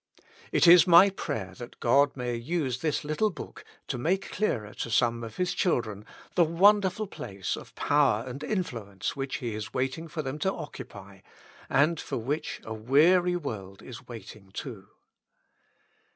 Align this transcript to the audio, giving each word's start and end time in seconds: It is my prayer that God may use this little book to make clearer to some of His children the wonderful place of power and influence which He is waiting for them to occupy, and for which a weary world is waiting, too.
It 0.51 0.65
is 0.65 0.87
my 0.87 1.11
prayer 1.11 1.53
that 1.59 1.79
God 1.79 2.17
may 2.17 2.33
use 2.35 2.79
this 2.79 3.03
little 3.03 3.29
book 3.29 3.63
to 3.87 3.99
make 3.99 4.31
clearer 4.31 4.73
to 4.73 4.89
some 4.89 5.23
of 5.23 5.35
His 5.37 5.53
children 5.53 6.05
the 6.33 6.43
wonderful 6.43 7.05
place 7.05 7.55
of 7.55 7.75
power 7.75 8.23
and 8.25 8.43
influence 8.43 9.15
which 9.15 9.35
He 9.35 9.53
is 9.53 9.75
waiting 9.75 10.07
for 10.07 10.23
them 10.23 10.39
to 10.39 10.51
occupy, 10.51 11.19
and 11.69 11.99
for 11.99 12.17
which 12.17 12.61
a 12.63 12.73
weary 12.73 13.35
world 13.35 13.83
is 13.83 14.07
waiting, 14.07 14.49
too. 14.53 14.87